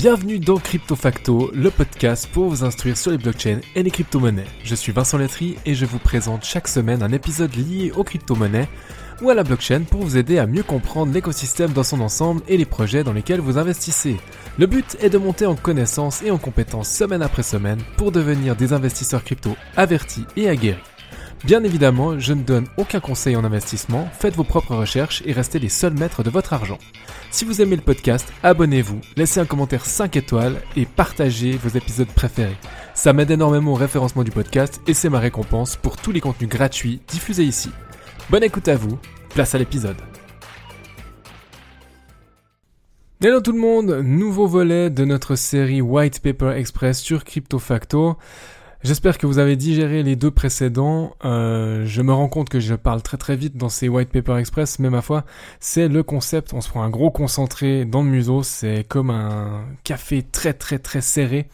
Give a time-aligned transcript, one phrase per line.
[0.00, 4.46] Bienvenue dans Crypto Facto, le podcast pour vous instruire sur les blockchains et les crypto-monnaies.
[4.64, 8.70] Je suis Vincent Letry et je vous présente chaque semaine un épisode lié aux crypto-monnaies
[9.20, 12.56] ou à la blockchain pour vous aider à mieux comprendre l'écosystème dans son ensemble et
[12.56, 14.16] les projets dans lesquels vous investissez.
[14.58, 18.56] Le but est de monter en connaissances et en compétences semaine après semaine pour devenir
[18.56, 20.80] des investisseurs crypto avertis et aguerris.
[21.44, 25.58] Bien évidemment, je ne donne aucun conseil en investissement, faites vos propres recherches et restez
[25.58, 26.76] les seuls maîtres de votre argent.
[27.30, 32.08] Si vous aimez le podcast, abonnez-vous, laissez un commentaire 5 étoiles et partagez vos épisodes
[32.08, 32.58] préférés.
[32.92, 36.50] Ça m'aide énormément au référencement du podcast et c'est ma récompense pour tous les contenus
[36.50, 37.70] gratuits diffusés ici.
[38.28, 38.98] Bonne écoute à vous,
[39.30, 39.96] place à l'épisode.
[43.22, 48.18] Hello tout le monde, nouveau volet de notre série White Paper Express sur Crypto Facto.
[48.82, 51.14] J'espère que vous avez digéré les deux précédents.
[51.26, 54.38] Euh, je me rends compte que je parle très très vite dans ces White Paper
[54.38, 55.26] Express, mais ma foi,
[55.58, 56.54] c'est le concept.
[56.54, 60.78] On se prend un gros concentré dans le museau, c'est comme un café très très
[60.78, 61.46] très serré.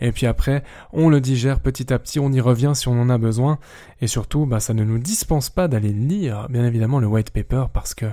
[0.00, 0.62] Et puis après,
[0.92, 3.58] on le digère petit à petit, on y revient si on en a besoin.
[4.00, 7.64] Et surtout, bah, ça ne nous dispense pas d'aller lire, bien évidemment, le White Paper,
[7.72, 8.06] parce que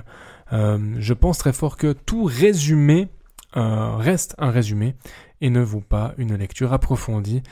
[0.52, 3.06] euh, je pense très fort que tout résumé
[3.56, 4.96] euh, reste un résumé
[5.40, 7.44] et ne vaut pas une lecture approfondie.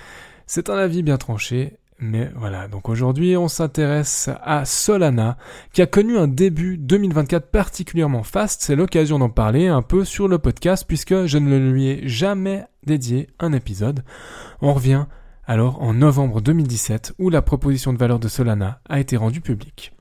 [0.47, 5.39] C'est un avis bien tranché, mais voilà, donc aujourd'hui on s'intéresse à Solana,
[5.73, 10.29] qui a connu un début 2024 particulièrement fast, c'est l'occasion d'en parler un peu sur
[10.29, 14.05] le podcast, puisque je ne lui ai jamais dédié un épisode.
[14.61, 15.07] On revient
[15.47, 19.93] alors en novembre 2017, où la proposition de valeur de Solana a été rendue publique.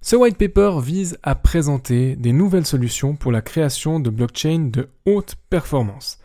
[0.00, 4.88] Ce white paper vise à présenter des nouvelles solutions pour la création de blockchains de
[5.04, 6.20] haute performance.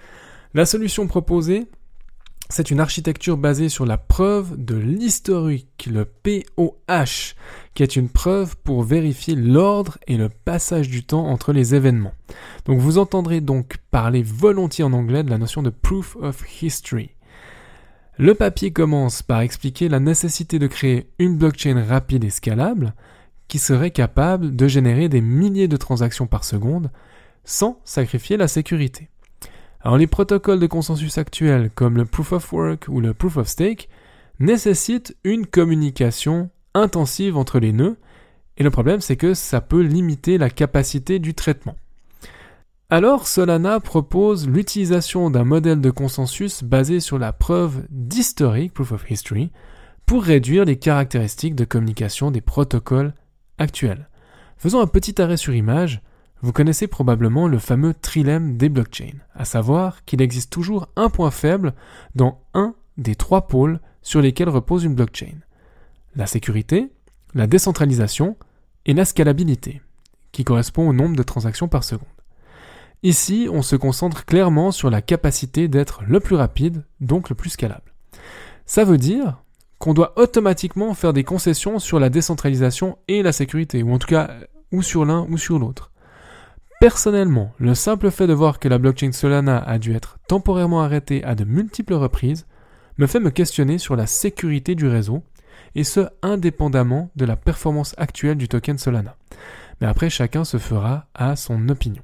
[0.54, 1.68] La solution proposée
[2.54, 7.34] c'est une architecture basée sur la preuve de l'historique, le POH,
[7.74, 12.14] qui est une preuve pour vérifier l'ordre et le passage du temps entre les événements.
[12.66, 17.10] Donc vous entendrez donc parler volontiers en anglais de la notion de proof of history.
[18.20, 22.94] Le papier commence par expliquer la nécessité de créer une blockchain rapide et scalable
[23.48, 26.92] qui serait capable de générer des milliers de transactions par seconde
[27.46, 29.10] sans sacrifier la sécurité.
[29.84, 33.48] Alors les protocoles de consensus actuels comme le Proof of Work ou le Proof of
[33.48, 33.90] Stake
[34.40, 37.98] nécessitent une communication intensive entre les nœuds
[38.58, 41.76] et le problème c'est que ça peut limiter la capacité du traitement.
[42.90, 49.12] Alors Solana propose l'utilisation d'un modèle de consensus basé sur la preuve d'historique, proof of
[49.12, 49.52] history,
[50.06, 53.14] pour réduire les caractéristiques de communication des protocoles
[53.58, 54.08] actuels.
[54.56, 56.02] Faisons un petit arrêt sur image.
[56.44, 61.32] Vous connaissez probablement le fameux trilemme des blockchains, à savoir qu'il existe toujours un point
[61.32, 61.74] faible
[62.16, 65.38] dans un des trois pôles sur lesquels repose une blockchain.
[66.18, 66.92] La sécurité,
[67.34, 68.36] la décentralisation
[68.86, 69.82] et la scalabilité,
[70.34, 72.10] qui correspond au nombre de transactions par seconde.
[73.04, 77.52] Ici, on se concentre clairement sur la capacité d'être le plus rapide, donc le plus
[77.52, 77.94] scalable.
[78.66, 79.42] Ça veut dire
[79.80, 84.08] qu'on doit automatiquement faire des concessions sur la décentralisation et la sécurité, ou en tout
[84.08, 84.30] cas,
[84.74, 85.93] ou sur l'un ou sur l'autre.
[86.84, 91.24] Personnellement, le simple fait de voir que la blockchain Solana a dû être temporairement arrêtée
[91.24, 92.46] à de multiples reprises
[92.98, 95.24] me fait me questionner sur la sécurité du réseau,
[95.76, 99.16] et ce indépendamment de la performance actuelle du token Solana.
[99.80, 102.04] Mais après, chacun se fera à son opinion.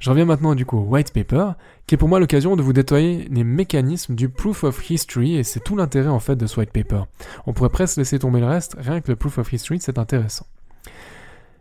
[0.00, 1.52] Je reviens maintenant du coup au white paper,
[1.86, 5.44] qui est pour moi l'occasion de vous détailler les mécanismes du proof of history, et
[5.44, 7.04] c'est tout l'intérêt en fait de ce white paper.
[7.46, 10.44] On pourrait presque laisser tomber le reste, rien que le proof of history, c'est intéressant.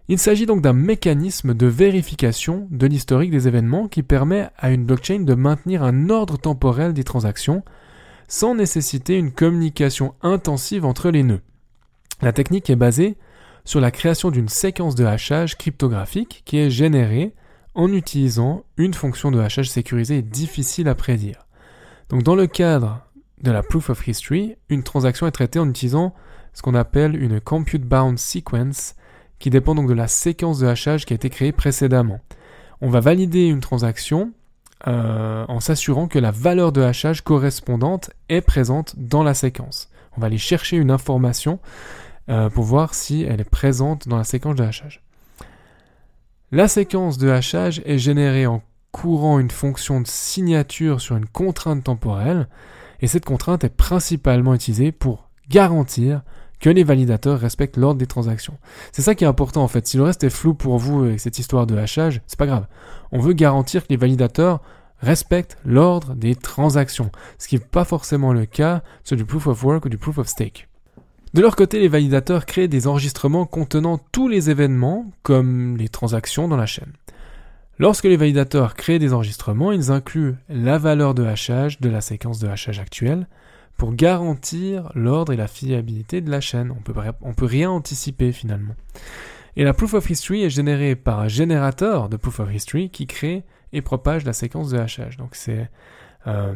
[0.10, 4.84] Il s'agit donc d'un mécanisme de vérification de l'historique des événements qui permet à une
[4.84, 7.64] blockchain de maintenir un ordre temporel des transactions
[8.28, 11.42] sans nécessiter une communication intensive entre les nœuds.
[12.22, 13.16] La technique est basée
[13.64, 17.34] sur la création d'une séquence de hachage cryptographique qui est générée
[17.74, 21.48] en utilisant une fonction de hachage sécurisée difficile à prédire.
[22.10, 23.08] Donc dans le cadre
[23.42, 26.14] de la proof of history, une transaction est traitée en utilisant
[26.54, 28.96] ce qu'on appelle une compute bound sequence
[29.44, 32.22] qui dépend donc de la séquence de hachage qui a été créée précédemment.
[32.80, 34.32] On va valider une transaction
[34.88, 39.90] euh, en s'assurant que la valeur de hachage correspondante est présente dans la séquence.
[40.16, 41.60] On va aller chercher une information
[42.30, 45.04] euh, pour voir si elle est présente dans la séquence de hachage.
[46.54, 48.64] La séquence de hachage est générée en
[48.94, 52.48] courant une fonction de signature sur une contrainte temporelle,
[53.02, 56.22] et cette contrainte est principalement utilisée pour garantir
[56.64, 58.58] que les validateurs respectent l'ordre des transactions.
[58.94, 59.86] C'est ça qui est important en fait.
[59.86, 62.68] Si le reste est flou pour vous avec cette histoire de hachage, c'est pas grave.
[63.12, 64.62] On veut garantir que les validateurs
[65.02, 69.62] respectent l'ordre des transactions, ce qui n'est pas forcément le cas sur du proof of
[69.62, 70.70] work ou du proof of stake.
[71.34, 76.48] De leur côté, les validateurs créent des enregistrements contenant tous les événements, comme les transactions
[76.48, 76.94] dans la chaîne.
[77.78, 82.40] Lorsque les validateurs créent des enregistrements, ils incluent la valeur de hachage de la séquence
[82.40, 83.28] de hachage actuelle
[83.78, 86.72] pour garantir l'ordre et la fiabilité de la chaîne.
[86.72, 88.76] On peut, on peut rien anticiper finalement.
[89.56, 93.08] Et la proof of history est générée par un générateur de proof of history qui
[93.08, 95.18] crée et propage la séquence de hachage.
[95.18, 95.70] Donc c'est
[96.28, 96.56] euh,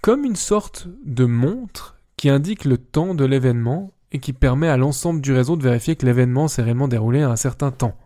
[0.00, 4.76] comme une sorte de montre qui indique le temps de l'événement et qui permet à
[4.76, 7.96] l'ensemble du réseau de vérifier que l'événement s'est réellement déroulé à un certain temps.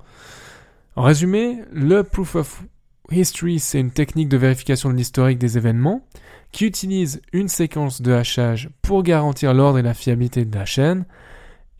[0.97, 2.62] En résumé, le proof of
[3.11, 6.06] history, c'est une technique de vérification de l'historique des événements
[6.54, 11.04] qui utilise une séquence de hachage pour garantir l'ordre et la fiabilité de la chaîne,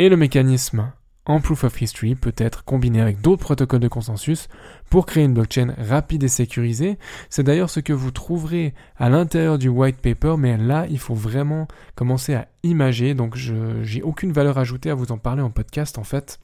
[0.01, 0.91] et le mécanisme
[1.27, 4.49] en proof of history peut être combiné avec d'autres protocoles de consensus
[4.91, 6.99] pour créer une blockchain rapide et sécurisée.
[7.31, 11.15] C'est d'ailleurs ce que vous trouverez à l'intérieur du white paper, mais là, il faut
[11.15, 13.15] vraiment commencer à imager.
[13.15, 16.41] Donc, j'ai aucune valeur ajoutée à vous en parler en podcast, en fait.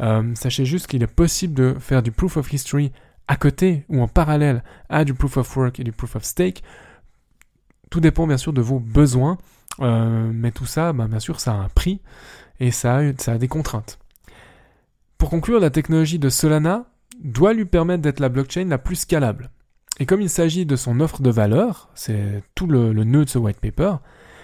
[0.00, 2.92] Euh, sachez juste qu'il est possible de faire du proof of history
[3.28, 6.62] à côté ou en parallèle à du proof of work et du proof of stake.
[7.92, 9.36] Tout dépend bien sûr de vos besoins,
[9.80, 12.00] euh, mais tout ça, bah, bien sûr, ça a un prix
[12.58, 13.98] et ça a des contraintes.
[15.18, 16.86] Pour conclure, la technologie de Solana
[17.22, 19.50] doit lui permettre d'être la blockchain la plus scalable.
[20.00, 23.36] Et comme il s'agit de son offre de valeur, c'est tout le, nœud de ce
[23.38, 23.96] white paper,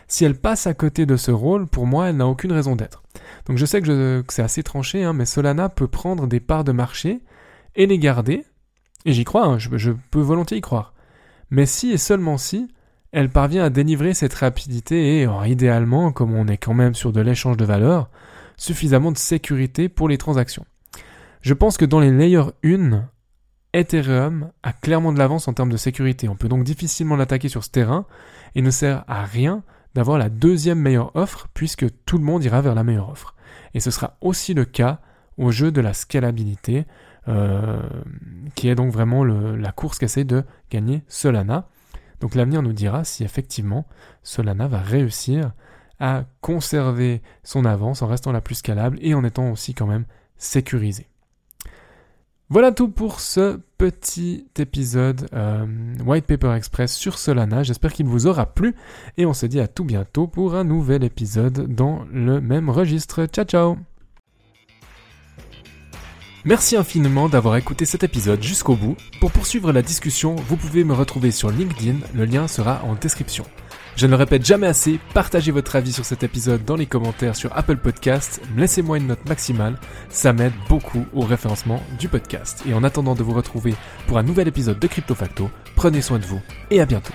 [0.08, 3.02] si elle passe à côté de ce rôle, pour moi, elle n'a aucune raison d'être.
[3.46, 6.72] Donc je sais que, c'est assez tranché, hein, mais Solana peut prendre des parts de
[6.72, 7.22] marché
[7.76, 8.44] et les garder,
[9.06, 10.92] et j'y crois, hein, je, peux volontiers y croire.
[11.50, 12.68] Mais si et seulement si,
[13.12, 17.20] elle parvient à délivrer cette rapidité et, idéalement, comme on est quand même sur de
[17.20, 18.10] l'échange de valeur,
[18.56, 20.66] suffisamment de sécurité pour les transactions.
[21.40, 23.08] Je pense que dans les layers 1,
[23.72, 26.28] Ethereum a clairement de l'avance en termes de sécurité.
[26.28, 28.06] On peut donc difficilement l'attaquer sur ce terrain
[28.54, 29.62] et ne sert à rien
[29.94, 33.34] d'avoir la deuxième meilleure offre puisque tout le monde ira vers la meilleure offre.
[33.74, 35.00] Et ce sera aussi le cas
[35.36, 36.86] au jeu de la scalabilité,
[37.28, 37.82] euh,
[38.54, 41.68] qui est donc vraiment la course qu'essaie de gagner Solana.
[42.20, 43.86] Donc l'avenir nous dira si effectivement
[44.22, 45.52] Solana va réussir
[46.00, 50.04] à conserver son avance en restant la plus scalable et en étant aussi quand même
[50.36, 51.08] sécurisé.
[52.50, 55.66] Voilà tout pour ce petit épisode euh,
[56.04, 57.62] White Paper Express sur Solana.
[57.62, 58.74] J'espère qu'il vous aura plu
[59.18, 63.26] et on se dit à tout bientôt pour un nouvel épisode dans le même registre.
[63.26, 63.78] Ciao ciao
[66.48, 68.96] Merci infiniment d'avoir écouté cet épisode jusqu'au bout.
[69.20, 73.44] Pour poursuivre la discussion, vous pouvez me retrouver sur LinkedIn, le lien sera en description.
[73.96, 77.36] Je ne le répète jamais assez, partagez votre avis sur cet épisode dans les commentaires
[77.36, 79.76] sur Apple Podcast, laissez-moi une note maximale,
[80.08, 82.62] ça m'aide beaucoup au référencement du podcast.
[82.66, 83.74] Et en attendant de vous retrouver
[84.06, 86.40] pour un nouvel épisode de Crypto Facto, prenez soin de vous
[86.70, 87.12] et à bientôt.